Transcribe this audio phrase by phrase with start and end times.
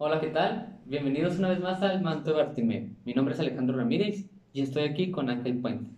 [0.00, 0.78] Hola, ¿qué tal?
[0.86, 2.88] Bienvenidos una vez más al Manto de Bartimeo.
[3.04, 5.90] Mi nombre es Alejandro Ramírez y estoy aquí con Ángel Puente.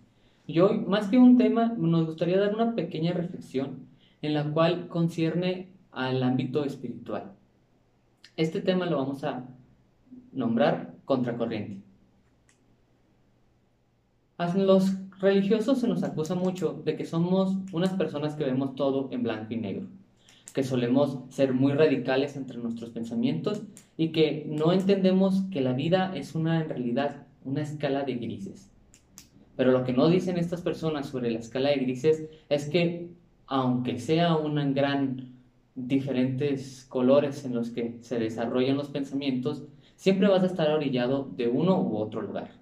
[0.47, 3.81] Y hoy, más que un tema, nos gustaría dar una pequeña reflexión
[4.23, 7.33] en la cual concierne al ámbito espiritual.
[8.39, 9.45] Este tema lo vamos a
[10.33, 11.83] nombrar contracorriente.
[14.39, 19.09] A los religiosos se nos acusa mucho de que somos unas personas que vemos todo
[19.13, 20.00] en blanco y negro
[20.53, 23.63] que solemos ser muy radicales entre nuestros pensamientos
[23.97, 28.71] y que no entendemos que la vida es una en realidad una escala de grises.
[29.57, 33.11] Pero lo que no dicen estas personas sobre la escala de grises es que
[33.47, 35.35] aunque sea un gran
[35.75, 39.65] diferentes colores en los que se desarrollan los pensamientos,
[39.97, 42.60] siempre vas a estar orillado de uno u otro lugar.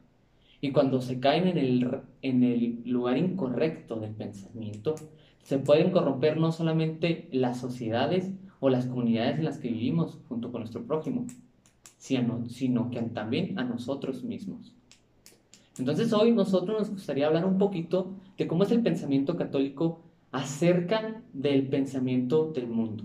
[0.60, 4.96] Y cuando se caen en el, en el lugar incorrecto del pensamiento,
[5.42, 10.50] se pueden corromper no solamente las sociedades o las comunidades en las que vivimos junto
[10.50, 11.26] con nuestro prójimo,
[11.98, 14.74] sino que también a nosotros mismos.
[15.78, 20.00] Entonces hoy nosotros nos gustaría hablar un poquito de cómo es el pensamiento católico
[20.32, 23.04] acerca del pensamiento del mundo.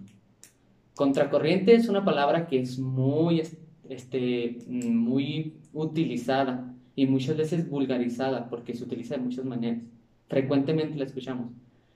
[0.96, 3.44] Contracorriente es una palabra que es muy,
[3.90, 9.80] este, muy utilizada y muchas veces vulgarizada porque se utiliza de muchas maneras.
[10.28, 11.52] Frecuentemente la escuchamos.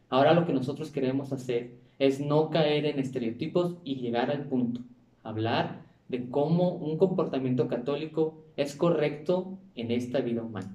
[0.10, 4.82] Ahora lo que nosotros queremos hacer es no caer en estereotipos y llegar al punto,
[5.24, 10.72] hablar de cómo un comportamiento católico es correcto en esta vida humana.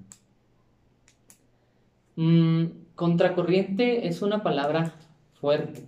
[2.17, 4.95] Mm, contracorriente es una palabra
[5.41, 5.84] fuerte,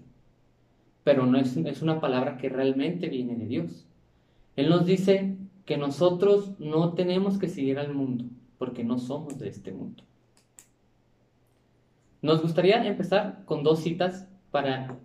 [1.03, 3.85] pero no es, es una palabra que realmente viene de Dios.
[4.57, 8.25] Él nos dice que nosotros no tenemos que seguir al mundo,
[8.59, 10.03] porque no somos de este mundo.
[12.23, 14.98] Nos gustaría empezar con dos citas para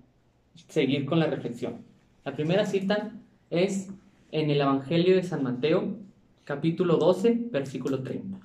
[0.68, 1.82] seguir con la reflexión.
[2.24, 3.12] La primera cita
[3.50, 3.90] es
[4.32, 5.96] en el Evangelio de San Mateo,
[6.44, 8.40] capítulo 12, versículo 30.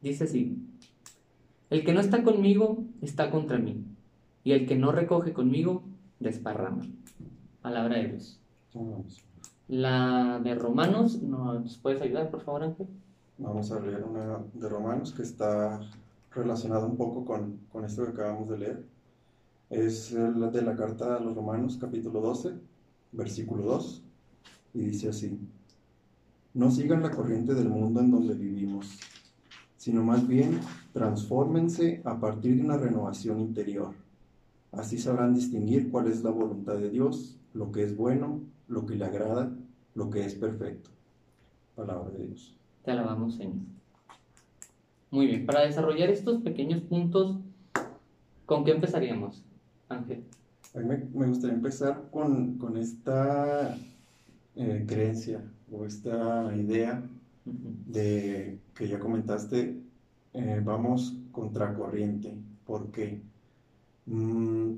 [0.00, 0.56] Dice así,
[1.70, 3.84] el que no está conmigo está contra mí,
[4.44, 5.84] y el que no recoge conmigo
[6.20, 6.82] desparrama.
[7.60, 8.40] Palabra de Dios.
[9.72, 12.86] La de Romanos, ¿nos puedes ayudar, por favor, Ángel?
[13.38, 15.80] Vamos a leer una de Romanos que está
[16.30, 18.84] relacionado un poco con, con esto que acabamos de leer.
[19.70, 22.52] Es la de la carta a los Romanos, capítulo 12,
[23.12, 24.02] versículo 2,
[24.74, 25.40] y dice así,
[26.52, 29.00] no sigan la corriente del mundo en donde vivimos,
[29.78, 30.60] sino más bien
[30.92, 33.94] transfórmense a partir de una renovación interior.
[34.72, 38.96] Así sabrán distinguir cuál es la voluntad de Dios, lo que es bueno, lo que
[38.96, 39.54] le agrada,
[39.94, 40.90] lo que es perfecto.
[41.76, 42.56] Palabra de Dios.
[42.82, 43.56] Te alabamos, Señor.
[45.10, 47.36] Muy bien, para desarrollar estos pequeños puntos,
[48.46, 49.44] ¿con qué empezaríamos,
[49.90, 50.24] Ángel?
[50.74, 53.76] A mí me, gustaría empezar con, con esta
[54.56, 57.02] eh, creencia o esta idea
[57.44, 59.82] de que ya comentaste,
[60.32, 62.34] eh, vamos contracorriente.
[62.64, 63.20] ¿Por qué?
[64.06, 64.74] Mm,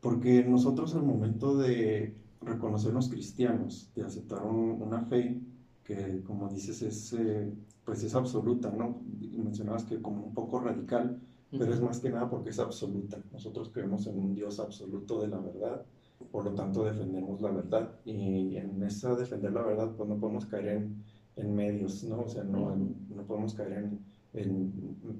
[0.00, 5.40] porque nosotros al momento de reconocernos cristianos, de aceptar una fe
[5.84, 7.52] que, como dices, es eh,
[7.84, 9.02] pues es absoluta, ¿no?
[9.20, 11.20] Mencionabas que como un poco radical,
[11.50, 13.18] pero es más que nada porque es absoluta.
[13.32, 15.84] Nosotros creemos en un Dios absoluto de la verdad,
[16.30, 17.90] por lo tanto defendemos la verdad.
[18.04, 21.04] Y en esa defender la verdad, pues no podemos caer en,
[21.36, 22.22] en medios, ¿no?
[22.22, 24.00] O sea, no, no podemos caer en,
[24.34, 24.72] en,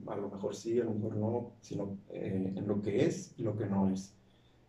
[0.06, 3.43] a lo mejor sí, a lo mejor no, sino eh, en lo que es y
[3.43, 4.15] lo que no es.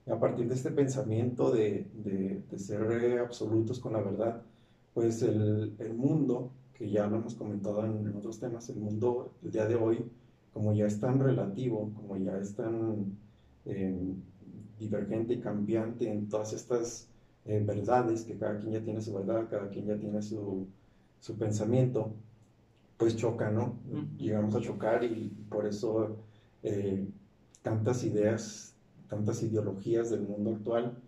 [0.07, 4.41] a partir de este pensamiento de, de, de ser absolutos con la verdad,
[4.93, 9.51] pues el, el mundo que ya lo hemos comentado en, otros temas, el mundo el
[9.51, 10.03] día de hoy,
[10.53, 13.17] como ya es tan relativo, como ya es tan
[13.65, 14.15] em,
[14.79, 17.07] divergente y cambiante en todas estas
[17.45, 20.65] eh, verdades, que cada quien ya tiene su verdad, cada quien ya tiene su,
[21.19, 22.13] su pensamiento,
[23.01, 23.79] pues choca, ¿no?
[24.15, 26.17] Llegamos a chocar y por eso
[26.61, 27.09] eh,
[27.63, 28.75] tantas ideas,
[29.09, 31.01] tantas ideologías del mundo actual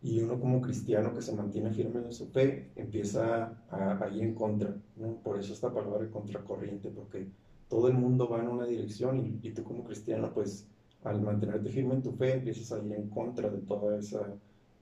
[0.00, 4.36] y uno como cristiano que se mantiene firme en su fe empieza a, ir en
[4.36, 5.16] contra, ¿no?
[5.24, 7.26] Por eso esta palabra de contracorriente, porque
[7.68, 10.68] todo el mundo va en una dirección y, tú como cristiano, pues
[11.02, 14.24] al mantenerte firme en tu fe empiezas a ir en contra de toda esa,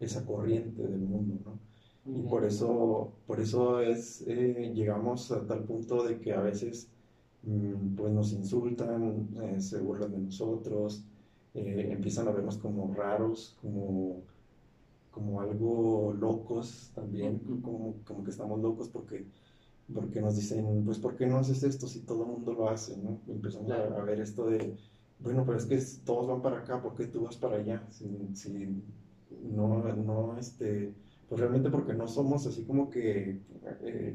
[0.01, 1.59] esa corriente del mundo, ¿no?
[2.09, 6.89] Y por eso, por eso es, eh, llegamos a tal punto de que a veces
[7.43, 11.05] mm, pues nos insultan, eh, se burlan de nosotros,
[11.55, 14.23] eh, empiezan a vernos como raros, como
[15.19, 19.27] como algo locos también, como, como que estamos locos porque,
[19.93, 22.97] porque nos dicen, pues, ¿por qué no haces esto si todo el mundo lo hace?
[22.97, 23.21] ¿no?
[23.29, 24.77] empezamos a, ver esto de,
[25.19, 27.85] bueno, pero es que todos van para acá, ¿por qué tú vas para allá?
[27.91, 28.83] Si, si
[29.43, 30.95] no, no, este,
[31.29, 33.41] pues realmente porque no somos así como que
[33.83, 34.15] eh,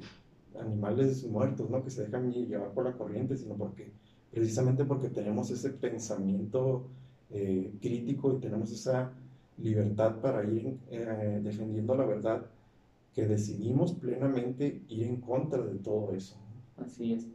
[0.60, 1.83] animales muertos, ¿no?
[1.83, 3.92] Que se dejan llevar por la corriente, sino porque
[4.31, 6.88] precisamente porque tenemos ese pensamiento
[7.30, 9.12] eh, crítico y tenemos esa
[9.57, 12.45] libertad para ir eh, defendiendo la verdad,
[13.13, 16.36] que decidimos plenamente ir en contra de todo eso.
[16.77, 17.27] Así es.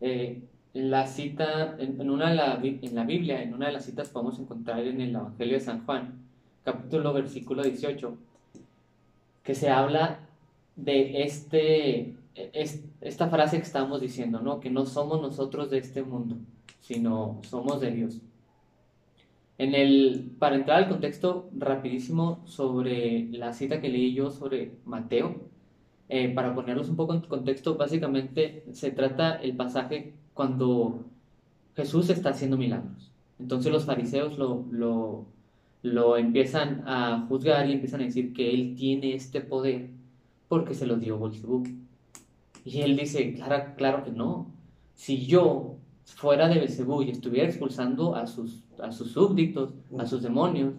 [0.00, 0.42] Eh,
[0.72, 4.80] la cita, en, una la, en la Biblia, en una de las citas podemos encontrar
[4.80, 6.14] en el Evangelio de San Juan,
[6.64, 8.16] capítulo versículo 18,
[9.48, 10.20] que se habla
[10.76, 12.14] de este,
[13.00, 14.60] esta frase que estamos diciendo, ¿no?
[14.60, 16.36] Que no somos nosotros de este mundo,
[16.80, 18.20] sino somos de Dios.
[19.56, 25.36] En el, para entrar al contexto rapidísimo sobre la cita que leí yo sobre Mateo,
[26.10, 31.06] eh, para ponerlos un poco en contexto, básicamente se trata el pasaje cuando
[31.74, 33.12] Jesús está haciendo milagros.
[33.38, 35.24] Entonces los fariseos lo,
[35.82, 39.90] lo empiezan a juzgar y empiezan a decir que él tiene este poder
[40.48, 41.64] porque se lo dio Bolsebú.
[42.64, 44.50] Y él dice, claro, claro que no.
[44.94, 50.22] Si yo fuera de Belcebú y estuviera expulsando a sus, a sus súbditos, a sus
[50.22, 50.74] demonios,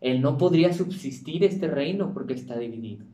[0.00, 3.04] él no podría subsistir este reino porque está dividido.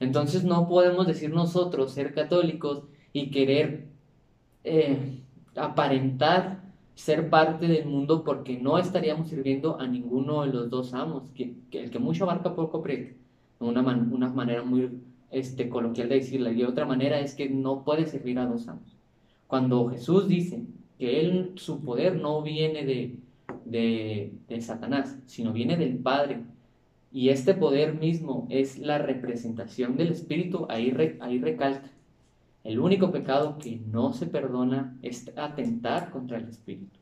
[0.00, 3.86] Entonces no podemos decir nosotros ser católicos y querer
[4.64, 5.20] eh,
[5.54, 6.65] aparentar
[6.96, 11.54] ser parte del mundo porque no estaríamos sirviendo a ninguno de los dos amos, que,
[11.70, 13.14] el que mucho abarca poco aprieta,
[13.60, 14.90] una, una manera muy
[15.30, 18.96] este, coloquial de decirle, y otra manera es que no puede servir a dos amos.
[19.46, 20.64] Cuando Jesús dice
[20.98, 23.20] que él, su poder no viene de,
[23.66, 26.40] de, Satanás, sino viene del Padre,
[27.12, 31.90] y este poder mismo es la representación del Espíritu, ahí recalca.
[32.66, 36.98] El único pecado que no se perdona es atentar contra el Espíritu.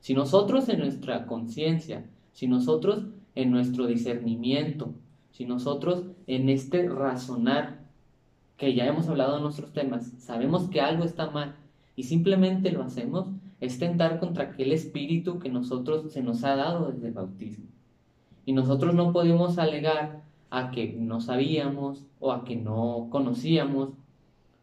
[0.00, 3.04] Si nosotros en nuestra conciencia, si nosotros
[3.36, 4.92] en nuestro discernimiento,
[5.30, 7.78] si nosotros en este razonar,
[8.56, 11.54] que ya hemos hablado en nuestros temas, sabemos que algo está mal
[11.94, 13.28] y simplemente lo hacemos,
[13.60, 17.66] es tentar contra aquel espíritu que nosotros se nos ha dado desde el bautismo.
[18.46, 23.90] Y nosotros no podemos alegar a que no sabíamos o a que no conocíamos,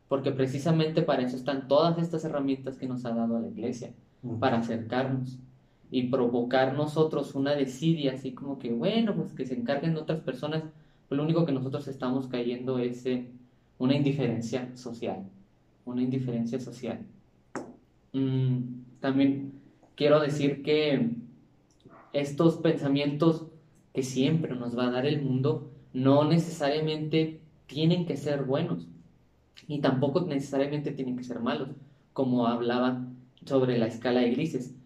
[0.07, 3.91] porque precisamente para eso están todas estas herramientas que nos ha dado la iglesia,
[4.39, 5.37] para acercarnos
[5.91, 10.63] y provocar nosotros una desidia, así como que, bueno, pues que se encarguen otras personas,
[11.07, 13.05] pues lo único que nosotros estamos cayendo es
[13.77, 15.23] una indiferencia social,
[15.85, 16.99] una indiferencia social.
[18.13, 18.59] Mm,
[18.99, 19.53] también
[19.95, 21.11] quiero decir que
[22.13, 23.47] estos pensamientos
[23.93, 28.87] que siempre nos va a dar el mundo no necesariamente tienen que ser buenos
[29.67, 31.69] y tampoco necesariamente tienen que ser malos,
[32.13, 33.05] como hablaba
[33.45, 34.77] sobre la escala de grises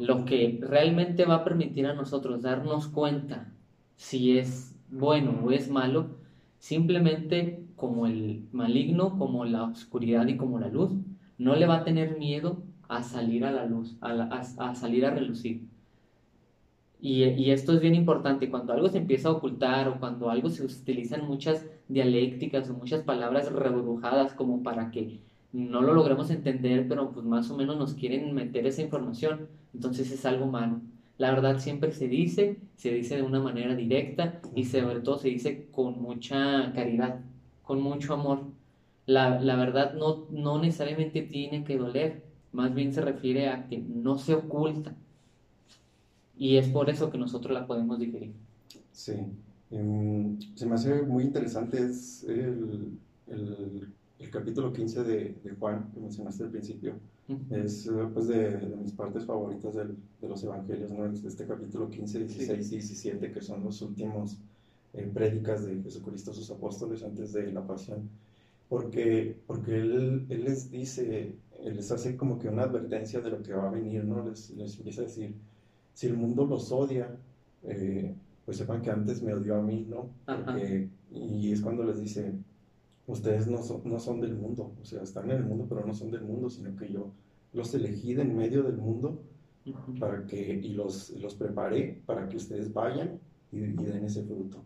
[0.00, 3.52] lo que realmente va a permitir a nosotros darnos cuenta
[3.96, 6.16] si es bueno o es malo,
[6.58, 10.92] simplemente como el maligno, como la oscuridad y como la luz,
[11.36, 15.66] no le va a tener miedo a salir a la luz, a, salir a relucir.
[17.02, 20.64] Y, esto es bien importante, cuando algo se empieza a ocultar o cuando algo se
[20.64, 25.20] utilizan muchas dialécticas o muchas palabras rebrujadas como para que
[25.52, 30.10] no lo logramos entender, pero pues más o menos nos quieren meter esa información, entonces
[30.12, 30.80] es algo malo.
[31.18, 35.28] La verdad siempre se dice, se dice de una manera directa y sobre todo se
[35.28, 37.20] dice con mucha caridad,
[37.62, 38.44] con mucho amor.
[39.06, 43.78] La, la verdad no, no necesariamente tiene que doler, más bien se refiere a que
[43.78, 44.94] no se oculta.
[46.40, 48.32] Y es por eso que nosotros la podemos digerir.
[48.90, 49.14] Sí,
[49.70, 55.90] em, se me hace muy interesante es el, el el capítulo 15 de, de, Juan,
[55.92, 56.94] que mencionaste al principio,
[57.50, 61.06] es eh, pues de, de, mis partes favoritas del, de los evangelios, ¿no?
[61.06, 64.36] Este capítulo 15, 16 y 17, que son los últimos
[64.92, 68.10] eh, prédicas de Jesucristo a sus apóstoles antes de la pasión.
[68.68, 73.42] Porque, porque él, él, les dice, él les hace como que una advertencia de lo
[73.42, 74.28] que va a venir, ¿no?
[74.28, 75.34] Les, les empieza a decir,
[75.94, 77.16] si el mundo los odia,
[77.62, 80.10] eh, pues sepan que antes me odió a mí, ¿no?
[81.12, 82.32] y es cuando les dice,
[83.06, 85.94] ustedes no son, no son del mundo, o sea, están en el mundo, pero no
[85.94, 87.10] son del mundo, sino que yo
[87.52, 89.20] los elegí de en medio del mundo
[89.98, 93.18] para que, y los, los preparé para que ustedes vayan
[93.52, 94.62] y, den ese fruto.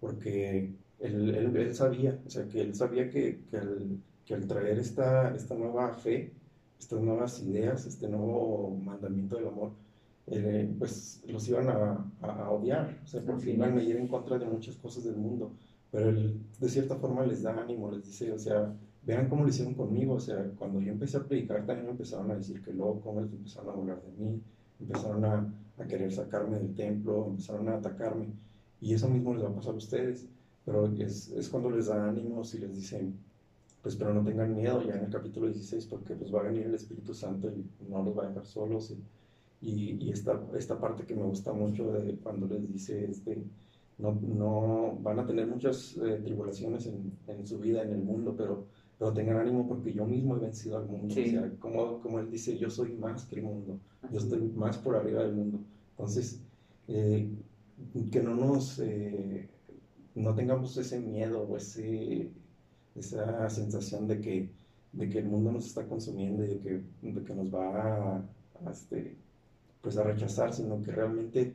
[0.00, 4.78] Porque él, él, sabía, o sea, que él sabía que, que, al, que al traer
[4.78, 6.32] esta, esta nueva fe,
[6.78, 9.72] estas nuevas ideas, este nuevo mandamiento del amor,
[10.30, 14.38] eh, pues los iban a, a, odiar, o sea, porque iban a ir en contra
[14.38, 15.52] de muchas cosas del mundo.
[15.90, 18.72] Pero él de cierta forma les da ánimo, les dice, o sea,
[19.02, 22.30] vean cómo lo hicieron conmigo, o sea, cuando yo empecé a predicar también me empezaron
[22.30, 24.40] a decir que loco, empezaron a burlar de mí,
[24.78, 28.28] empezaron a, a, querer sacarme del templo, empezaron a atacarme,
[28.80, 30.28] y eso mismo les va a pasar a ustedes.
[30.64, 33.18] pero es, es cuando les da ánimos y les dicen,
[33.82, 36.66] pues pero no tengan miedo ya en el capítulo 16 porque pues va a venir
[36.66, 39.02] el Espíritu Santo y no los va a dejar solos y,
[39.62, 43.42] y, esta, esta parte que me gusta mucho de cuando les dice este
[43.98, 48.34] no, no van a tener muchas eh, tribulaciones en, en, su vida en el mundo
[48.36, 48.66] pero
[48.98, 51.06] pero tengan ánimo porque yo mismo he vencido al mundo.
[51.08, 53.78] O sea, como, como él dice yo soy más que el mundo
[54.10, 55.60] yo estoy más por arriba del mundo.
[55.90, 56.42] Entonces
[56.88, 57.30] eh,
[58.10, 59.48] que no nos eh,
[60.14, 62.30] no tengamos ese miedo o ese
[62.94, 64.50] esa sensación de que,
[64.92, 68.70] de que el mundo nos está consumiendo y de que, de que nos va a,
[68.70, 69.16] este,
[69.80, 71.54] pues a rechazar, sino que realmente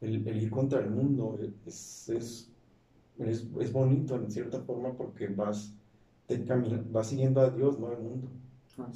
[0.00, 2.50] el, el ir contra el mundo es, es,
[3.18, 5.74] es, es, bonito en cierta forma porque vas,
[6.26, 6.44] te
[6.90, 8.28] vas siguiendo a Dios, no al mundo.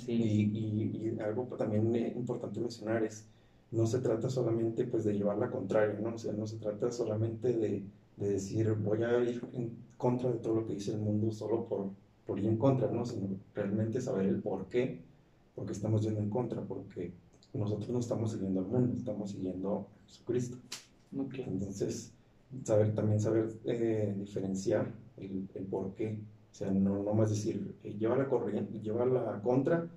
[0.07, 3.29] Y, y, y, algo también importante mencionar es,
[3.71, 6.15] no se trata solamente pues de llevar la contraria, ¿no?
[6.15, 7.85] O sea, no se trata solamente de,
[8.17, 11.67] de decir voy a ir en contra de todo lo que dice el mundo solo
[11.67, 11.91] por,
[12.27, 13.05] por ir en contra, ¿no?
[13.05, 15.01] Sino realmente saber el por qué,
[15.55, 17.13] porque estamos yendo en contra, porque
[17.53, 20.57] nosotros no estamos siguiendo al mundo, estamos siguiendo a Jesucristo.
[21.13, 22.13] Entonces,
[22.65, 26.19] saber, también saber eh, diferenciar el, el, por qué,
[26.51, 29.89] o sea, no, no más decir, eh, lleva la corriente, lleva la contra,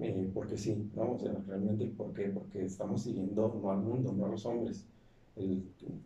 [0.00, 1.12] eh, porque sí, ¿no?
[1.12, 2.28] O sea, realmente, ¿por qué?
[2.28, 4.86] Porque estamos siguiendo no al mundo, no a los hombres,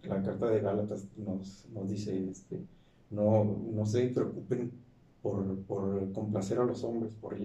[0.04, 2.60] la carta de Gálatas nos, nos dice, este,
[3.10, 4.70] no, no se preocupen
[5.22, 7.36] por, por, complacer a los hombres, por,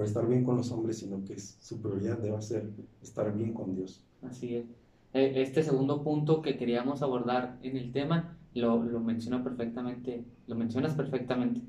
[0.00, 2.70] por estar bien con los hombres, sino que su prioridad debe ser
[3.02, 4.02] estar bien con Dios.
[4.22, 4.64] Así es.
[5.12, 10.54] E, este segundo punto que queríamos abordar en el tema lo, lo menciona perfectamente, lo
[10.54, 11.60] mencionas perfectamente,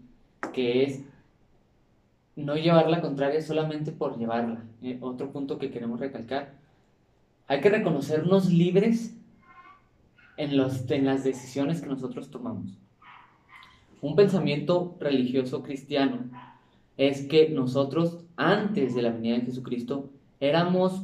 [0.53, 1.01] que es
[2.37, 4.63] no llevar la contraria solamente por llevarla.
[4.81, 6.53] Eh, otro punto que queremos recalcar,
[7.47, 9.13] hay que reconocernos libres
[10.37, 12.79] en, los, en las decisiones que nosotros tomamos.
[14.01, 16.29] Un pensamiento religioso cristiano
[17.09, 21.01] es que nosotros, antes de la venida de Jesucristo, éramos,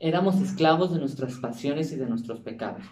[0.00, 2.82] éramos esclavos de nuestras pasiones y de nuestros pecados.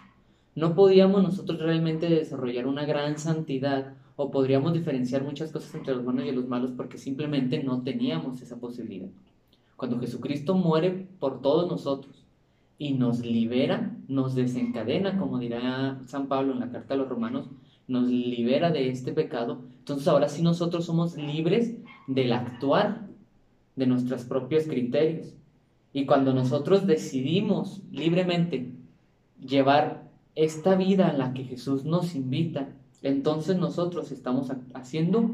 [0.53, 6.05] No podíamos nosotros realmente desarrollar una gran santidad o podríamos diferenciar muchas cosas entre los
[6.05, 9.09] buenos y los malos porque simplemente no teníamos esa posibilidad.
[9.75, 12.23] Cuando Jesucristo muere por todos nosotros,
[12.77, 17.47] y nos libera, nos desencadena, como dirá San Pablo en la carta a los romanos,
[17.87, 19.61] nos libera de este pecado.
[19.79, 21.75] Entonces ahora sí nosotros somos libres
[22.07, 23.07] del actuar
[23.75, 25.35] de nuestros propios criterios.
[25.93, 28.71] Y cuando nosotros decidimos libremente
[29.39, 32.69] llevar esta vida a la que Jesús nos invita,
[33.01, 35.31] entonces nosotros estamos haciendo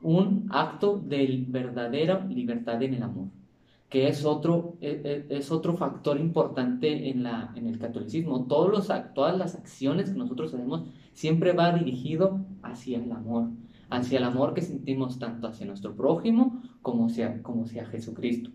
[0.00, 3.28] un acto de verdadera libertad en el amor
[3.88, 8.44] que es otro, e, e, es, otro factor importante en, la, en el catolicismo.
[8.44, 10.82] Todas las acciones que nosotros hacemos
[11.12, 13.48] siempre va dirigido hacia el amor,
[13.90, 18.50] hacia el amor que sentimos tanto hacia nuestro prójimo como hacia, como hacia Jesucristo.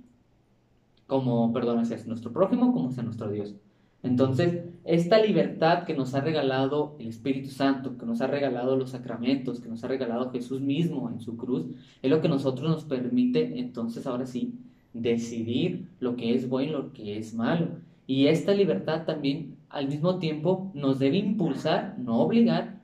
[1.08, 3.56] Como, perdón, hacia nuestro prójimo como hacia nuestro Dios.
[4.04, 8.90] Entonces, esta libertad que nos ha regalado el Espíritu Santo, que nos ha regalado los
[8.90, 11.68] sacramentos, que nos ha regalado Jesús mismo en su cruz,
[12.02, 14.56] es lo que nosotros nos permite entonces ahora sí
[14.94, 17.70] decidir lo que es bueno lo que es malo.
[18.06, 22.83] Y esta libertad también al mismo tiempo nos debe impulsar, no obligar,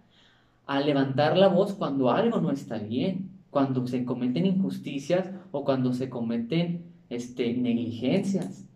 [0.70, 5.94] a levantar la voz cuando algo no está bien, cuando se cometen injusticias o cuando
[5.94, 8.68] se cometen este, negligencias,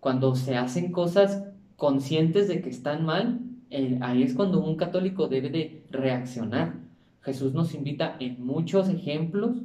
[0.00, 1.44] cuando se hacen cosas
[1.76, 6.80] conscientes de que están mal, eh, ahí es cuando un católico debe de reaccionar.
[7.20, 9.58] Jesús nos invita en muchos ejemplos,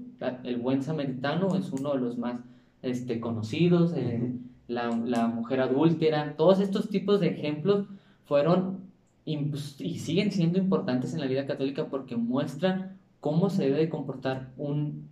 [0.43, 2.41] el buen samaritano es uno de los más
[2.83, 4.31] este, conocidos, eh,
[4.67, 7.88] la, la, mujer adúltera, todos estos tipos de ejemplos
[8.25, 8.80] fueron
[9.25, 15.07] y siguen siendo importantes en la vida católica porque muestran cómo se debe comportar un,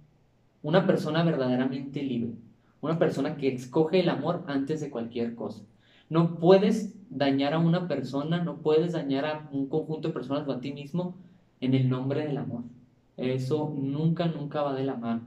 [0.63, 2.33] una persona verdaderamente libre,
[2.81, 5.63] una persona que escoge el amor antes de cualquier cosa.
[6.09, 10.51] No puedes dañar a una persona, no puedes dañar a un conjunto de personas o
[10.51, 11.15] a ti mismo
[11.61, 12.63] en el nombre del amor.
[13.15, 15.21] Eso nunca, nunca va de la mano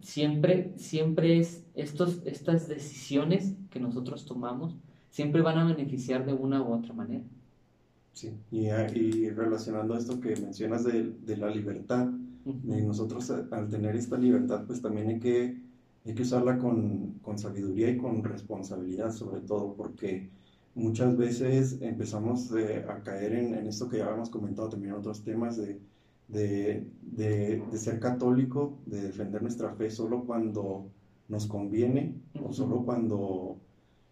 [0.00, 4.76] siempre, siempre es estos, estas decisiones que nosotros tomamos,
[5.10, 7.24] siempre van a beneficiar de una u otra manera.
[8.12, 12.08] Sí, y, ah, y relacionando esto que mencionas de, de la libertad,
[12.64, 15.60] nosotros al tener esta libertad, pues también hay que,
[16.04, 20.30] hay que usarla con, con sabiduría y con responsabilidad, sobre todo, porque
[20.74, 25.00] muchas veces empezamos eh, a caer en, en, esto que ya habíamos comentado también en
[25.00, 25.80] otros temas de
[26.30, 30.86] de, de, ser católico, de defender nuestra fe solo cuando
[31.28, 33.58] nos conviene o solo cuando,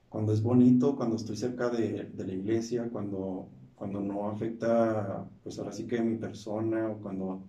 [0.09, 5.59] cuando es bonito, cuando estoy cerca de, de, la iglesia, cuando, cuando no afecta, pues
[5.59, 7.43] ahora sí que mi persona o cuando,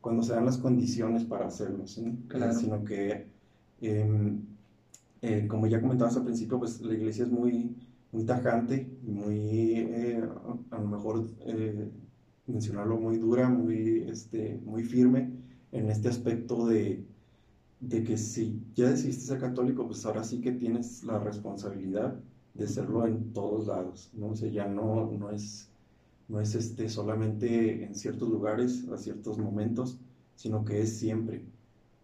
[0.00, 3.26] cuando se dan las condiciones para hacerlo, sino que,
[3.80, 4.40] em,
[5.22, 7.76] eh, como ya comentabas al principio, pues la iglesia es muy,
[8.12, 10.22] muy tajante, muy, eh,
[10.70, 11.90] a lo mejor eh,
[12.46, 15.30] mencionarlo, muy dura, muy, este, muy firme
[15.72, 17.04] en este aspecto de,
[17.80, 22.18] de que si ya decidiste ser católico, pues ahora sí que tienes la responsabilidad
[22.54, 24.34] de serlo en todos lados, ¿no?
[24.34, 25.68] Ya no, no es,
[26.28, 29.98] no es este, solamente en ciertos lugares, a ciertos momentos,
[30.36, 31.44] sino que es siempre.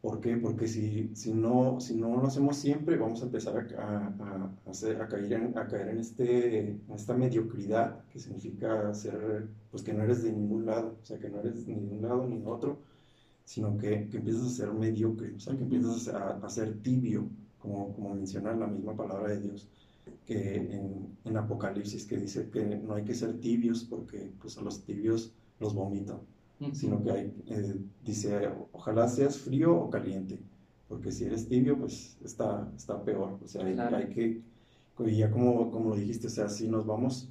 [0.00, 0.36] ¿Por qué?
[0.36, 5.00] Porque si, si, no, si no lo hacemos siempre, vamos a empezar a, a, hacer,
[5.00, 10.02] a, caer, en, a caer en, este, esta mediocridad, que significa ser, pues que no
[10.02, 12.46] eres de ningún lado, o sea, que no eres ni de un lado ni de
[12.46, 12.78] otro,
[13.44, 17.26] sino que, que empiezas a ser mediocre, o sea, que empiezas a, a ser tibio,
[17.58, 19.68] como, como menciona la misma palabra de Dios
[20.26, 24.62] que en, en, Apocalipsis, que dice que no hay que ser tibios porque pues, a
[24.62, 26.20] los tibios los vomitan,
[26.72, 30.40] sino que hay, eh, dice, ojalá seas frío o caliente,
[30.88, 34.42] porque si eres tibio, pues está, está peor, o sea, hay, que,
[34.98, 37.30] y ya como, como lo dijiste, o sea, si nos vamos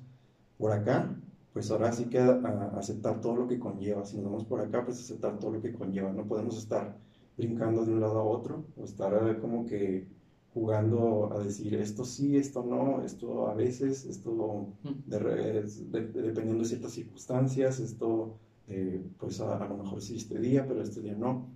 [0.58, 1.16] por acá,
[1.54, 5.00] pues ahora sí que aceptar todo lo que conlleva, si nos vamos por acá, pues
[5.00, 6.98] aceptar todo lo que conlleva, no podemos estar
[7.38, 10.08] brincando de un lado a otro, o estar eh, como que
[10.54, 14.68] jugando a decir esto sí, esto no, esto a veces, esto
[15.08, 21.02] dependiendo de ciertas circunstancias, esto eh, pues a, lo mejor sí este día, pero este
[21.02, 21.48] día no.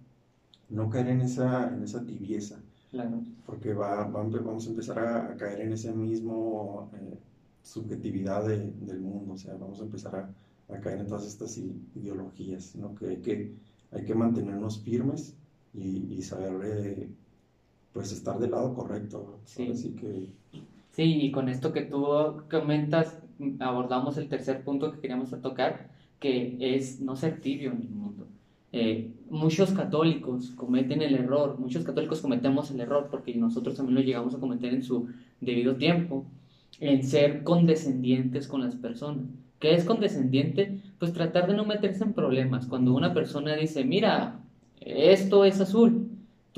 [0.70, 2.60] No caer en esa, en esa tibieza.
[2.92, 3.22] Claro.
[3.46, 6.34] Porque va, vamos a empezar a, caer en esa misma
[6.94, 7.18] eh,
[7.62, 12.64] subjetividad del mundo, o sea, vamos a empezar a, a, caer en todas estas ideologías,
[12.66, 13.54] sino que hay que,
[13.92, 15.36] hay que mantenernos firmes
[15.74, 17.10] y, y saber
[17.94, 19.40] pues estar del lado correcto.
[19.46, 19.70] Sí.
[19.72, 20.28] Así que...
[20.92, 22.06] Sí, y con esto que tú
[22.50, 23.20] comentas,
[23.60, 25.90] abordamos el tercer punto que queríamos tocar,
[26.20, 28.28] que es no ser tibio en el mundo.
[28.72, 34.02] Eh, muchos católicos cometen el error, muchos católicos cometemos el error, porque nosotros también lo
[34.02, 35.08] llegamos a cometer en su
[35.40, 36.26] debido tiempo,
[36.80, 39.26] en ser condescendientes con las personas.
[39.60, 40.80] ¿Qué es condescendiente?
[41.00, 42.68] Pues tratar de no meterse en problemas.
[42.68, 44.40] Cuando una persona dice, mira,
[44.80, 46.10] esto es azul,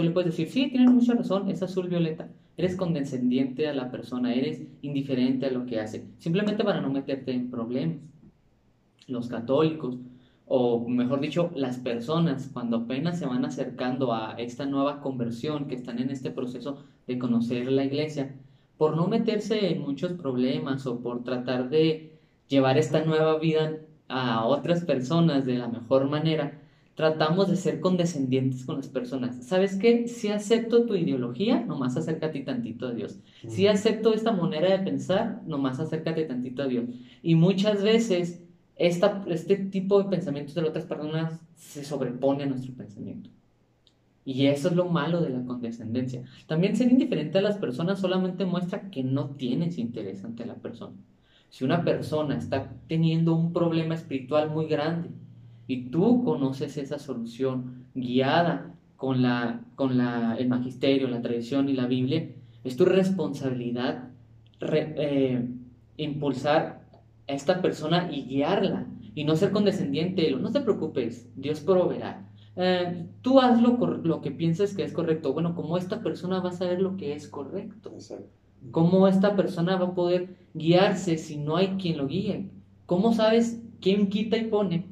[0.04, 2.30] Le puedes decir, sí, tienes mucha razón, es azul violeta.
[2.56, 7.32] Eres condescendiente a la persona, eres indiferente a lo que hace, simplemente para no meterte
[7.32, 7.98] en problemas.
[9.08, 9.98] Los católicos,
[10.46, 15.76] o mejor dicho, las personas, cuando apenas se van acercando a esta nueva conversión, que
[15.76, 18.36] están en este proceso de conocer la iglesia,
[18.78, 22.14] por no meterse en muchos problemas o por tratar de
[22.48, 26.60] llevar esta nueva vida a otras personas de la mejor manera,
[27.00, 29.46] tratamos de ser condescendientes con las personas.
[29.46, 30.10] ¿Sabes qué?
[30.10, 33.22] Si acepto tu ideología, nomás acércate tantito a Dios.
[33.48, 36.84] Si acepto esta manera de pensar, nomás acércate tantito a Dios.
[37.24, 38.44] Y muchas veces
[38.76, 43.30] esta, este tipo de pensamientos de otras personas se sobrepone a nuestro pensamiento.
[44.26, 46.26] Y eso es lo malo de la condescendencia.
[46.48, 50.98] También ser indiferente a las personas solamente muestra que no tienes interés ante la persona.
[51.50, 55.12] Si una persona está teniendo un problema espiritual muy grande,
[55.70, 61.74] y tú conoces esa solución guiada con, la, con la, el magisterio, la tradición y
[61.74, 62.28] la Biblia,
[62.64, 64.10] es tu responsabilidad
[64.62, 65.48] eh,
[65.98, 66.82] impulsar
[67.28, 70.32] a esta persona y guiarla y no ser condescendiente.
[70.32, 72.28] No te preocupes, Dios proveerá.
[72.56, 75.34] Eh, tú haz lo, lo, que pienses que es correcto.
[75.34, 77.96] Bueno, ¿cómo esta persona va a saber lo que es correcto?
[78.72, 82.50] ¿Cómo esta persona va a poder guiarse si no hay quien lo guíe?
[82.88, 84.88] ¿Cómo sabes quién quita y pone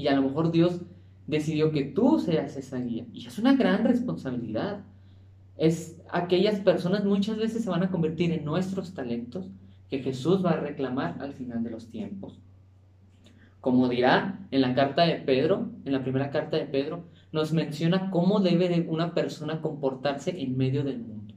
[0.00, 0.80] y a lo mejor Dios
[1.26, 3.04] decidió que tú seas esa guía.
[3.12, 4.80] Y es una gran responsabilidad.
[5.58, 9.50] Es aquellas personas muchas veces se van a convertir en nuestros talentos
[9.90, 12.40] que Jesús va a reclamar al final de los tiempos.
[13.60, 18.10] Como dirá en la carta de Pedro, en la primera carta de Pedro, nos menciona
[18.10, 21.34] cómo debe una persona comportarse en medio del mundo.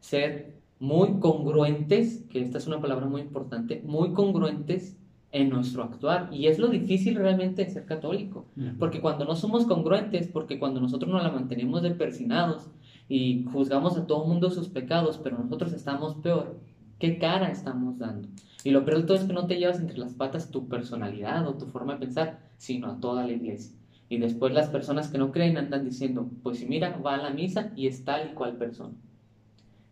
[0.00, 4.96] Ser muy congruentes, que esta es una palabra muy importante, muy congruentes
[5.36, 6.30] en nuestro actuar.
[6.32, 8.46] Y es lo difícil realmente de ser católico,
[8.78, 12.68] porque cuando no somos congruentes, porque cuando nosotros nos la mantenemos de persinados
[13.08, 16.58] y juzgamos a todo el mundo sus pecados, pero nosotros estamos peor,
[16.98, 18.28] ¿qué cara estamos dando?
[18.64, 21.46] Y lo peor de todo es que no te llevas entre las patas tu personalidad
[21.46, 23.76] o tu forma de pensar, sino a toda la iglesia.
[24.08, 27.30] Y después las personas que no creen andan diciendo, pues si mira, va a la
[27.30, 28.94] misa y es tal y cual persona.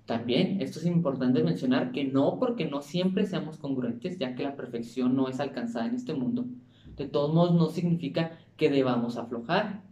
[0.07, 4.55] También esto es importante mencionar que no porque no siempre seamos congruentes, ya que la
[4.55, 6.45] perfección no es alcanzada en este mundo,
[6.97, 9.83] de todos modos no significa que debamos aflojar,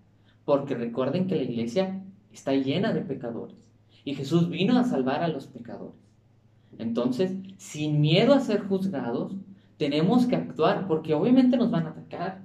[0.45, 3.57] porque recuerden que la iglesia está llena de pecadores
[4.05, 5.97] y Jesús vino a salvar a los pecadores.
[6.79, 9.35] Entonces, sin miedo a ser juzgados,
[9.77, 12.43] tenemos que actuar porque obviamente nos van a atacar.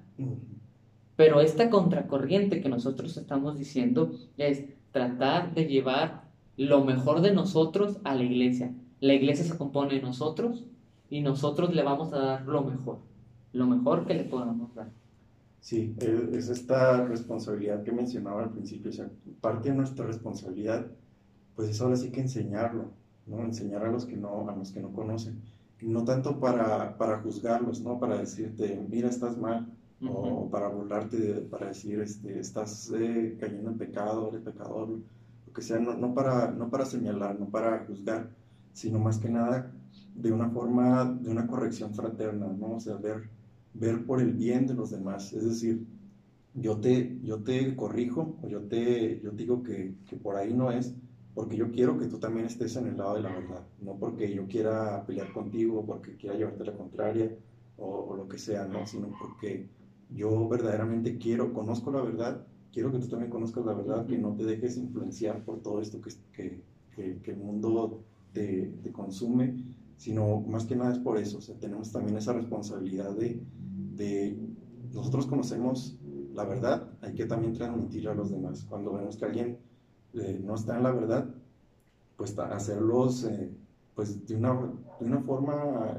[1.15, 6.26] Pero esta contracorriente que nosotros estamos diciendo es tratar de llevar
[6.57, 8.73] lo mejor de nosotros a la iglesia.
[8.99, 10.65] La iglesia se compone de nosotros
[11.09, 12.97] y nosotros le vamos a dar lo mejor,
[13.53, 14.89] lo mejor que le podamos dar.
[15.59, 19.09] Sí, es esta responsabilidad que mencionaba al principio, o sea,
[19.41, 20.87] parte de nuestra responsabilidad,
[21.55, 22.85] pues es ahora sí que enseñarlo,
[23.25, 23.43] ¿no?
[23.43, 25.41] Enseñar a los que no, a los que no conocen,
[25.81, 27.99] no tanto para, para juzgarlos, ¿no?
[27.99, 29.67] Para decirte, mira, estás mal,
[30.07, 31.17] o para burlarte,
[31.49, 34.99] para decir, este, estás eh, cayendo en pecado, eres pecador,
[35.57, 38.29] que sea, no, para, no para señalar, no para juzgar,
[38.73, 39.73] sino más que nada
[40.13, 42.75] de una forma, de una corrección fraterna, ¿no?
[42.75, 43.31] O sea, ver,
[43.73, 45.87] ver por el bien de los demás, es decir,
[46.53, 50.71] yo te, yo te corrijo, o yo te, yo digo que, que por ahí no
[50.71, 50.95] es,
[51.33, 54.31] porque yo quiero que tú también estés en el lado de la verdad, no porque
[54.33, 57.35] yo quiera pelear contigo, porque quiera llevarte la contraria,
[57.77, 58.85] o, o lo que sea, ¿no?
[58.85, 59.69] Sino porque
[60.09, 62.45] yo verdaderamente quiero, conozco la verdad,
[62.77, 65.99] quiero que tú también conozcas la verdad, que no te dejes influenciar por todo esto
[65.99, 66.11] que,
[66.95, 69.63] que, que, el mundo te, te, consume,
[69.97, 73.41] sino más que nada es por eso, o sea, tenemos también esa responsabilidad de,
[73.95, 74.37] de,
[74.93, 75.97] nosotros conocemos
[76.35, 78.63] la verdad, hay que también transmitirla a los demás.
[78.69, 79.57] Cuando vemos que alguien
[80.13, 81.33] eh, no está en la verdad,
[82.15, 83.49] pues hacerlos eh,
[83.95, 84.53] pues de una,
[84.99, 85.97] de una forma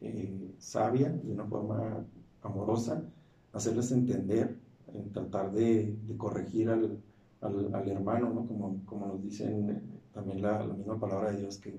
[0.00, 2.06] eh, sabia, de una forma
[2.42, 3.02] amorosa,
[3.52, 4.56] hacerles entender,
[5.12, 7.00] tratar de, corregir al,
[7.88, 8.46] hermano, ¿no?
[8.46, 9.82] como, nos dicen eh,
[10.12, 11.78] también la, misma palabra de Dios, que,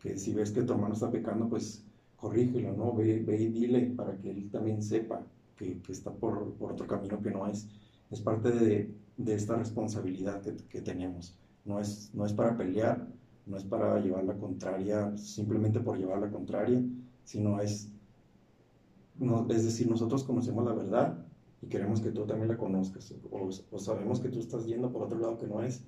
[0.00, 1.84] que, si ves que tu hermano está pecando, pues
[2.16, 2.94] corrígelo, ¿no?
[2.94, 5.24] Ve, y dile para que él también sepa
[5.56, 7.68] que, está por, otro camino que no es.
[8.10, 8.94] Es parte de,
[9.26, 11.38] esta responsabilidad que, tenemos.
[11.64, 13.06] No es, no es para pelear,
[13.46, 16.82] no es para llevar la contraria simplemente por llevar la contraria,
[17.24, 17.90] sino es
[19.50, 21.26] es decir, nosotros conocemos la verdad
[21.60, 25.18] y queremos que tú también la conozcas, o, sabemos que tú estás yendo por otro
[25.18, 25.84] lado que no es,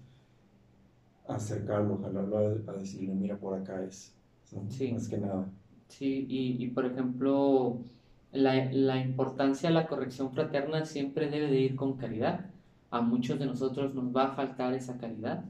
[1.29, 4.15] acercarlo, jalarlo a, decirle, mira, por acá es,
[4.69, 4.93] sí.
[4.93, 5.47] más que nada.
[5.89, 7.79] Sí, y, y por ejemplo,
[8.33, 12.47] la, la, importancia de la corrección fraterna siempre debe de ir con caridad.
[12.91, 15.45] A muchos de nosotros nos va a faltar esa caridad,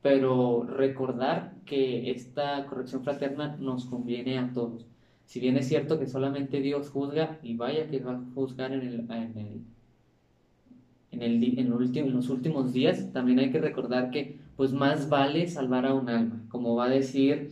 [0.00, 4.86] pero recordar que esta corrección fraterna nos conviene a todos
[5.26, 8.80] si bien es cierto que solamente Dios juzga, y vaya que va a juzgar en,
[8.80, 9.60] el, en, el,
[11.10, 15.84] en, el, en, los últimos días, también hay que recordar que pues más vale salvar
[15.84, 17.50] a un alma, como va a decir,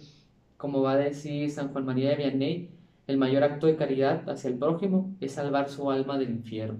[0.56, 2.70] como va a decir San Juan María de Vianney,
[3.06, 6.78] el mayor acto de caridad hacia el prójimo es salvar su alma del infierno.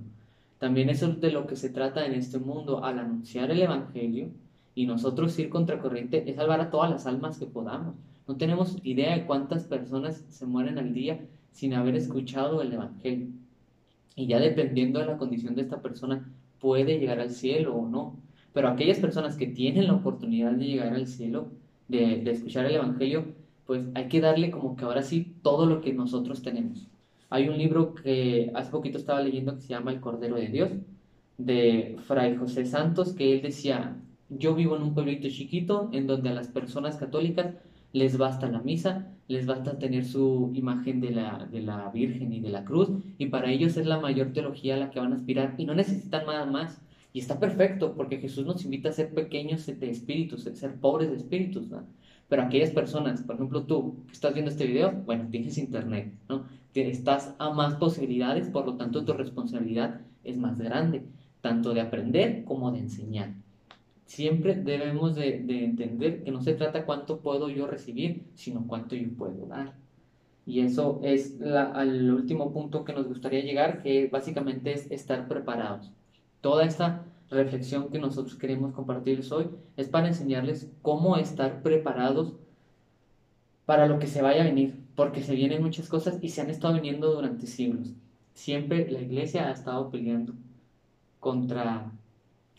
[0.59, 4.29] También eso es de lo que se trata en este mundo, al anunciar el Evangelio
[4.75, 7.97] y nosotros ir contracorriente, es salvar a todas las almas que podamos.
[8.27, 11.21] No tenemos idea de cuántas personas se mueren al día
[11.53, 13.29] sin haber escuchado el Evangelio.
[14.17, 16.27] Y ya dependiendo de la condición de esta persona,
[16.59, 18.17] puede llegar al cielo o no.
[18.53, 21.49] Pero aquellas personas que tienen la oportunidad de llegar al cielo,
[21.89, 23.27] de, escuchar el Evangelio,
[23.67, 26.87] pues hay que darle como que ahora sí todo lo que nosotros tenemos.
[27.31, 30.71] Hay un libro que hace poquito estaba leyendo que se llama El Cordero de Dios,
[31.37, 33.97] de Fray José Santos, que él decía,
[34.29, 37.55] yo vivo en un pueblito chiquito en donde a las personas católicas
[37.95, 42.41] les basta la misa, les basta tener su imagen de la, de la Virgen y
[42.41, 45.17] de la cruz, y para ellos es la mayor teología a la que van a
[45.17, 46.81] aspirar, y no necesitan nada más.
[47.13, 51.11] Y está perfecto, porque Jesús nos invita a ser pequeños de espíritus, a ser pobres
[51.11, 51.87] de espíritus, ¿no?
[52.29, 56.47] Pero aquellas personas, por ejemplo tú, que estás viendo este video, bueno, tienes internet, ¿no?
[56.75, 61.05] Estás a más posibilidades, por lo tanto tu responsabilidad es más grande,
[61.41, 63.44] tanto de aprender como de enseñar
[64.15, 69.09] siempre debemos de, entender que no se trata cuánto puedo yo recibir, sino cuánto yo
[69.19, 69.75] puedo dar.
[70.47, 75.91] Y eso es al último punto que nos gustaría llegar, que básicamente es estar preparados.
[76.41, 82.35] Toda esta reflexión que nosotros queremos compartirles hoy es para enseñarles cómo estar preparados
[83.67, 86.51] para lo que se vaya a venir, porque se vienen muchas cosas y se han
[86.51, 87.93] estado viniendo durante siglos.
[88.35, 90.35] Siempre la iglesia ha estado peleando
[91.19, 91.91] contra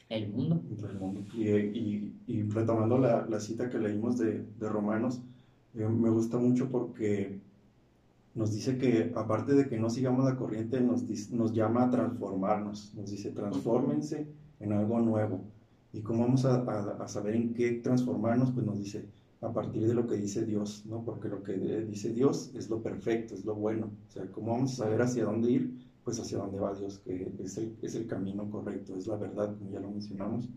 [0.10, 1.24] el mundo.
[1.34, 5.22] Y, y, retomando la, la, cita que leímos de, de Romanos,
[5.74, 7.40] eh, me gusta mucho porque
[8.36, 12.94] nos dice que aparte de que no sigamos la corriente, nos, nos llama a transformarnos.
[12.96, 14.28] Nos dice, transfórmense
[14.60, 15.42] en algo nuevo.
[15.94, 18.52] ¿Y cómo vamos a, a, saber en qué transformarnos?
[18.52, 19.06] Pues nos dice,
[19.42, 21.04] a partir de lo que dice Dios, ¿no?
[21.04, 23.90] Porque lo que dice Dios es lo perfecto, es lo bueno.
[24.10, 25.85] O sea, ¿cómo vamos a saber hacia dónde ir?
[26.06, 29.58] Pues hacia dónde va Dios, que es el, es el camino correcto, es la verdad,
[29.58, 30.48] como ya lo mencionamos,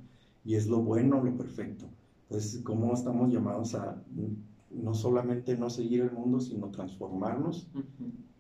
[0.45, 1.87] y es lo bueno, lo perfecto.
[2.29, 4.01] Entonces, ¿cómo estamos llamados a
[4.71, 7.69] no solamente no seguir el mundo, sino transformarnos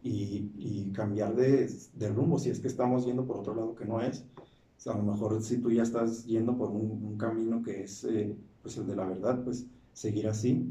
[0.03, 3.85] y, y cambiar de, de, rumbo si es que estamos yendo por otro lado que
[3.85, 4.25] no es.
[4.37, 7.83] O sea, a lo mejor si tú ya estás yendo por un, un camino que
[7.83, 10.67] es eh, pues el de la verdad, pues seguir así.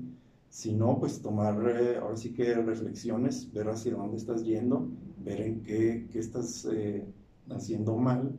[0.50, 4.88] Si no, pues tomar eh, ahora sí que reflexiones, ver hacia dónde estás yendo,
[5.24, 7.06] ver en qué, qué estás eh,
[7.50, 8.36] haciendo mal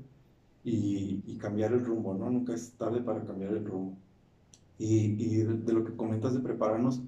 [0.64, 2.30] y, cambiar el rumbo, ¿no?
[2.30, 3.96] Nunca es tarde para cambiar el rumbo.
[4.78, 7.02] Y, de, lo que comentas de prepararnos,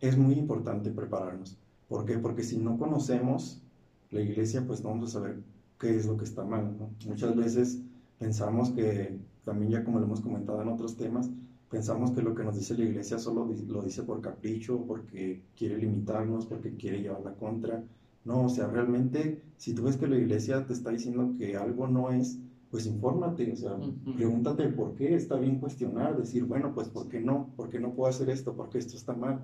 [0.00, 1.58] es muy importante prepararnos.
[1.88, 2.18] ¿Por qué?
[2.18, 3.62] Porque si no conocemos
[4.10, 5.38] la iglesia, pues no vamos a saber
[5.78, 6.90] qué es lo que está mal, ¿no?
[7.06, 7.80] Muchas veces
[8.18, 11.30] pensamos que, también ya como lo hemos comentado en otros temas,
[11.70, 15.78] pensamos que lo que nos dice la iglesia solo lo dice por capricho, porque quiere
[15.78, 17.82] limitarnos, porque quiere llevar la contra.
[18.24, 21.86] No, o sea, realmente, si tú ves que la iglesia te está diciendo que algo
[21.86, 22.38] no es,
[22.70, 24.14] pues infórmate, o sea, uh -huh.
[24.16, 27.50] pregúntate por qué, está bien cuestionar, decir, bueno, pues ¿por qué no?
[27.56, 28.54] ¿Por qué no puedo hacer esto?
[28.54, 29.40] ¿Por qué esto está mal?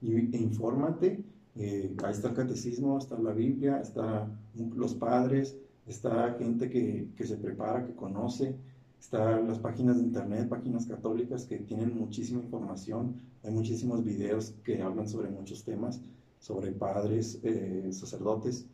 [0.00, 1.24] Y e infórmate,
[1.56, 4.38] eh, ahí está el catecismo, está la Biblia, están
[4.76, 8.54] los padres, está gente que, que se prepara, que conoce,
[9.00, 14.82] están las páginas de internet, páginas católicas que tienen muchísima información, hay muchísimos videos que
[14.82, 16.00] hablan sobre muchos temas,
[16.40, 18.66] sobre padres, eh, sacerdotes,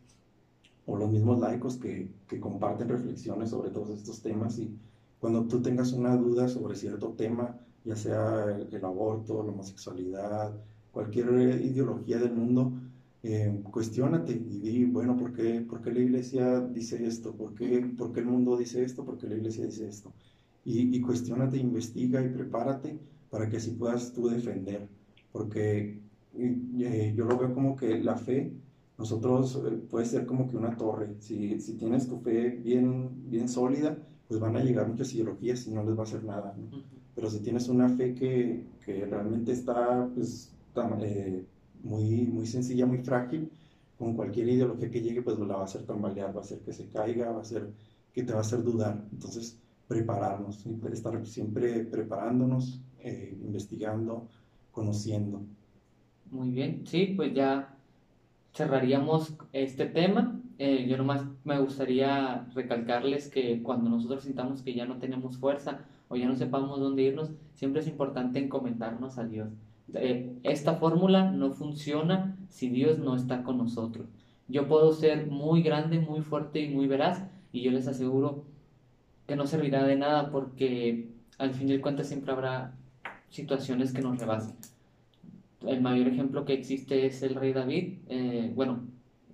[0.85, 4.59] o los mismos laicos que, que, comparten reflexiones sobre todos estos temas.
[4.59, 4.77] Y
[5.19, 10.53] cuando tú tengas una duda sobre cierto tema, ya sea el, el aborto, la homosexualidad,
[10.91, 11.27] cualquier
[11.61, 12.71] ideología del mundo,
[13.27, 17.35] eh, cuestionate y di, bueno, ¿por qué, ¿por qué, la iglesia dice esto?
[17.35, 19.03] ¿Por qué, ¿Por qué, el mundo dice esto?
[19.03, 20.13] ¿Por qué la iglesia dice esto?
[20.63, 22.99] Y, y cuestionate, investiga y prepárate
[23.31, 24.87] para que así puedas tú defender.
[25.31, 25.99] Porque
[26.37, 28.53] eh, yo lo veo como que la fe,
[28.97, 31.15] nosotros eh, puede ser como que una torre.
[31.19, 35.71] Si, si, tienes tu fe bien, bien sólida, pues van a llegar muchas ideologías y
[35.71, 36.55] no les va a hacer nada.
[36.55, 36.83] ¿no?
[37.15, 41.43] Pero si tienes una fe que, que realmente está pues, tan, eh,
[41.85, 43.49] muy, muy sencilla, muy frágil,
[43.97, 46.73] con cualquier ideología que llegue, pues la va a hacer tambalear, va a hacer que
[46.73, 47.71] se caiga, va a hacer
[48.11, 49.05] que te va a hacer dudar.
[49.11, 54.27] Entonces, prepararnos, estar siempre preparándonos, eh, investigando,
[54.71, 55.41] conociendo.
[56.31, 57.77] Muy bien, sí, pues ya
[58.53, 60.41] cerraríamos este tema.
[60.57, 65.85] Eh, yo nomás me gustaría recalcarles que cuando nosotros sintamos que ya no tenemos fuerza
[66.07, 69.49] o ya no sepamos dónde irnos, siempre es importante encomendarnos a Dios.
[69.93, 74.07] Eh, esta fórmula no funciona si Dios no está con nosotros.
[74.47, 78.43] Yo puedo ser muy grande, muy fuerte y muy veraz y yo les aseguro
[79.27, 82.73] que no servirá de nada porque al fin de cuentas siempre habrá
[83.29, 84.55] situaciones que nos rebasen.
[85.61, 87.99] El mayor ejemplo que existe es el rey David.
[88.07, 88.83] Eh, bueno,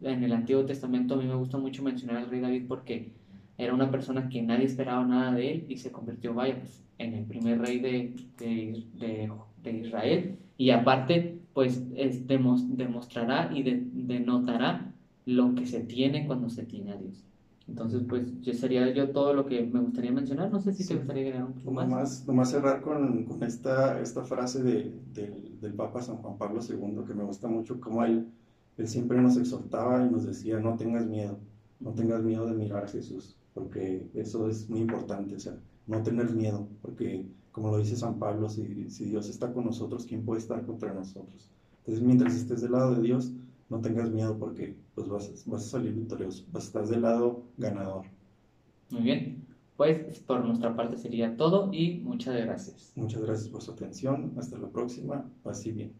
[0.01, 3.11] en el Antiguo Testamento a mí me gusta mucho mencionar al rey David porque
[3.57, 7.13] era una persona que nadie esperaba nada de él y se convirtió, vaya, pues, en
[7.13, 9.31] el primer rey de, de, de,
[9.63, 10.37] de Israel.
[10.57, 14.93] Y aparte, pues es, demos, demostrará y de, denotará
[15.25, 17.25] lo que se tiene cuando se tiene a Dios.
[17.67, 20.51] Entonces, pues, yo sería yo todo lo que me gustaría mencionar.
[20.51, 20.89] No sé si sí.
[20.89, 21.87] te gustaría agregar un poco más.
[21.87, 26.59] Nomás, nomás cerrar con, con esta, esta frase de, de, del Papa San Juan Pablo
[26.61, 28.27] II, que me gusta mucho, como él,
[28.77, 31.37] él siempre nos exhortaba y nos decía, no tengas miedo,
[31.79, 35.55] no tengas miedo de mirar a Jesús, porque eso es muy importante, o sea,
[35.87, 40.05] no tener miedo, porque como lo dice San Pablo, si, si Dios está con nosotros,
[40.05, 41.49] ¿quién puede estar contra nosotros?
[41.79, 43.31] Entonces, mientras estés del lado de Dios,
[43.69, 47.43] no tengas miedo porque pues vas, vas a salir victorioso, vas a estar del lado
[47.57, 48.05] ganador.
[48.89, 49.45] Muy bien,
[49.77, 52.91] pues por nuestra parte sería todo y muchas gracias.
[52.95, 55.93] Muchas gracias por su atención, hasta la próxima, así bien.